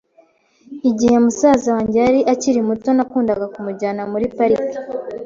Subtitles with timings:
[0.89, 4.77] Igihe musaza wanjye yari akiri muto, nakundaga kumujyana muri parike.